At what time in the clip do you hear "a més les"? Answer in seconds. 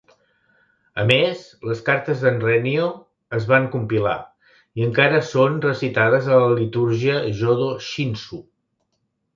1.01-1.83